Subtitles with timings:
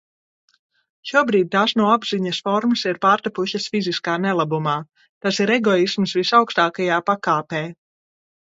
[1.09, 4.75] Šobrīd tās no apziņas formas ir pārtapušas fiziskā nelabumā.
[5.27, 7.65] Tas ir egoisms visaugstākajā pakāpē.